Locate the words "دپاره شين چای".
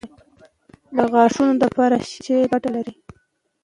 1.63-2.43